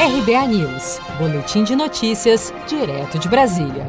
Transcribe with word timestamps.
RBA 0.00 0.46
News, 0.46 1.00
Boletim 1.18 1.64
de 1.64 1.74
Notícias, 1.74 2.54
direto 2.68 3.18
de 3.18 3.28
Brasília. 3.28 3.84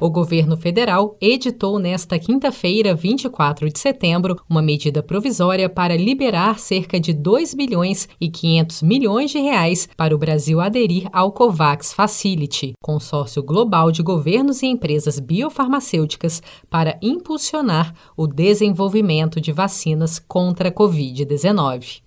O 0.00 0.10
governo 0.10 0.56
federal 0.56 1.16
editou 1.20 1.78
nesta 1.78 2.18
quinta-feira, 2.18 2.96
24 2.96 3.70
de 3.70 3.78
setembro, 3.78 4.36
uma 4.50 4.60
medida 4.60 5.04
provisória 5.04 5.68
para 5.68 5.96
liberar 5.96 6.58
cerca 6.58 6.98
de 6.98 7.12
2 7.12 7.54
bilhões 7.54 8.08
e 8.20 8.28
500 8.28 8.82
milhões 8.82 9.30
de 9.30 9.38
reais 9.38 9.88
para 9.96 10.16
o 10.16 10.18
Brasil 10.18 10.60
aderir 10.60 11.08
ao 11.12 11.30
COVAX 11.30 11.92
Facility, 11.92 12.72
consórcio 12.82 13.40
global 13.40 13.92
de 13.92 14.02
governos 14.02 14.64
e 14.64 14.66
empresas 14.66 15.20
biofarmacêuticas 15.20 16.42
para 16.68 16.98
impulsionar 17.00 17.94
o 18.16 18.26
desenvolvimento 18.26 19.40
de 19.40 19.52
vacinas 19.52 20.18
contra 20.18 20.70
a 20.70 20.72
Covid-19. 20.72 22.03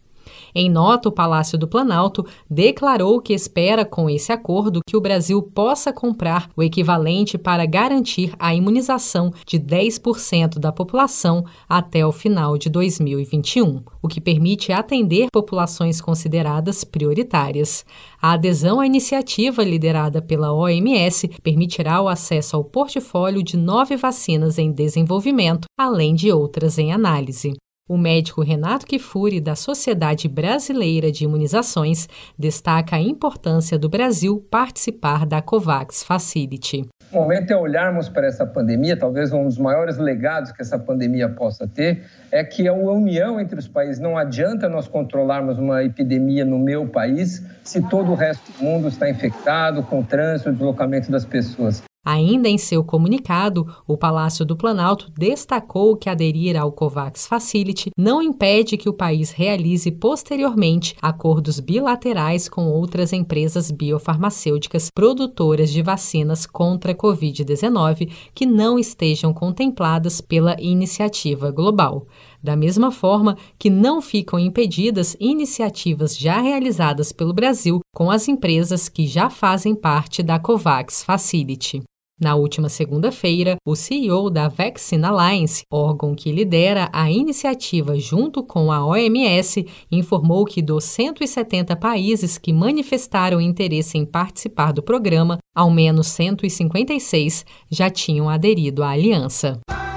Em 0.54 0.70
nota, 0.70 1.10
o 1.10 1.12
Palácio 1.12 1.58
do 1.58 1.68
Planalto 1.68 2.26
declarou 2.50 3.22
que 3.22 3.34
espera, 3.34 3.86
com 3.86 4.10
esse 4.10 4.32
acordo, 4.32 4.82
que 4.86 4.98
o 4.98 5.02
Brasil 5.02 5.42
possa 5.42 5.92
comprar 5.94 6.50
o 6.56 6.64
equivalente 6.64 7.38
para 7.38 7.66
garantir 7.66 8.34
a 8.40 8.54
imunização 8.54 9.32
de 9.46 9.60
10% 9.60 10.60
da 10.60 10.72
população 10.72 11.44
até 11.68 12.06
o 12.06 12.12
final 12.12 12.58
de 12.58 12.70
2021, 12.70 13.84
o 14.02 14.08
que 14.08 14.22
permite 14.22 14.72
atender 14.72 15.28
populações 15.32 16.02
consideradas 16.02 16.84
prioritárias. 16.84 17.86
A 18.22 18.34
adesão 18.34 18.80
à 18.80 18.86
iniciativa 18.86 19.64
liderada 19.64 20.22
pela 20.22 20.54
OMS 20.54 21.28
permitirá 21.44 22.02
o 22.02 22.08
acesso 22.08 22.56
ao 22.56 22.64
portfólio 22.64 23.44
de 23.44 23.58
nove 23.58 23.96
vacinas 23.96 24.58
em 24.58 24.72
desenvolvimento, 24.72 25.68
além 25.78 26.16
de 26.16 26.32
outras 26.32 26.78
em 26.78 26.92
análise. 26.92 27.54
O 27.90 27.98
médico 27.98 28.42
Renato 28.42 28.86
Kifuri, 28.86 29.40
da 29.40 29.56
Sociedade 29.56 30.28
Brasileira 30.28 31.10
de 31.10 31.24
Imunizações, 31.24 32.10
destaca 32.38 32.98
a 32.98 33.00
importância 33.00 33.80
do 33.80 33.88
Brasil 33.88 34.46
participar 34.52 35.26
da 35.26 35.42
COVAX 35.42 36.04
Facility. 36.04 36.86
O 37.14 37.16
momento 37.16 37.52
é 37.52 37.56
olharmos 37.56 38.10
para 38.10 38.28
essa 38.28 38.46
pandemia, 38.46 38.98
talvez 38.98 39.32
um 39.32 39.46
dos 39.46 39.58
maiores 39.58 39.98
legados 39.98 40.52
que 40.52 40.62
essa 40.62 40.78
pandemia 40.78 41.30
possa 41.30 41.66
ter, 41.66 42.04
é 42.30 42.44
que 42.44 42.68
a 42.68 42.74
união 42.74 43.40
entre 43.40 43.58
os 43.58 43.70
países. 43.70 44.02
Não 44.02 44.18
adianta 44.18 44.68
nós 44.68 44.90
controlarmos 44.90 45.58
uma 45.58 45.82
epidemia 45.82 46.44
no 46.44 46.60
meu 46.60 46.90
país 46.90 47.42
se 47.64 47.82
todo 47.82 48.12
o 48.12 48.16
resto 48.16 48.52
do 48.52 48.66
mundo 48.66 48.90
está 48.90 49.10
infectado, 49.10 49.82
com 49.84 50.04
trânsito, 50.04 50.52
deslocamento 50.52 51.10
das 51.10 51.24
pessoas. 51.24 51.87
Ainda 52.10 52.48
em 52.48 52.58
seu 52.58 52.86
comunicado, 52.86 53.68
o 53.86 53.98
Palácio 53.98 54.46
do 54.46 54.56
Planalto 54.56 55.12
destacou 55.12 55.98
que 55.98 56.10
aderir 56.10 56.56
ao 56.56 56.72
COVAX 56.72 57.28
Facility 57.28 57.90
não 57.98 58.22
impede 58.22 58.78
que 58.78 58.88
o 58.88 58.94
país 58.94 59.32
realize 59.32 59.92
posteriormente 59.92 60.96
acordos 61.02 61.60
bilaterais 61.60 62.48
com 62.48 62.70
outras 62.70 63.12
empresas 63.12 63.70
biofarmacêuticas 63.72 64.90
produtoras 64.90 65.70
de 65.70 65.82
vacinas 65.82 66.46
contra 66.46 66.94
a 66.94 66.96
Covid-19 66.96 68.10
que 68.34 68.46
não 68.46 68.80
estejam 68.80 69.34
contempladas 69.34 70.22
pela 70.22 70.56
iniciativa 70.62 71.52
global. 71.52 72.08
Da 72.42 72.56
mesma 72.56 72.90
forma 72.90 73.38
que 73.60 73.70
não 73.70 74.02
ficam 74.02 74.40
impedidas 74.40 75.18
iniciativas 75.20 76.18
já 76.18 76.40
realizadas 76.40 77.12
pelo 77.12 77.34
Brasil 77.34 77.82
com 77.94 78.10
as 78.10 78.30
empresas 78.30 78.88
que 78.88 79.06
já 79.06 79.30
fazem 79.30 79.76
parte 79.76 80.24
da 80.24 80.40
COVAX 80.40 81.04
Facility. 81.04 81.84
Na 82.20 82.34
última 82.34 82.68
segunda-feira, 82.68 83.58
o 83.64 83.76
CEO 83.76 84.32
da 84.32 84.48
Vaccine 84.48 85.06
Alliance, 85.06 85.62
órgão 85.72 86.16
que 86.16 86.32
lidera 86.32 86.90
a 86.92 87.12
iniciativa 87.12 88.00
junto 88.00 88.44
com 88.44 88.72
a 88.72 88.84
OMS, 88.84 89.68
informou 89.92 90.44
que 90.44 90.60
dos 90.60 90.84
170 90.86 91.76
países 91.76 92.40
que 92.40 92.52
manifestaram 92.52 93.40
interesse 93.40 94.00
em 94.00 94.06
participar 94.06 94.74
do 94.74 94.82
programa, 94.82 95.38
ao 95.56 95.70
menos 95.70 96.08
156 96.08 97.46
já 97.70 97.88
tinham 97.88 98.28
aderido 98.28 98.82
à 98.82 98.90
aliança. 98.90 99.60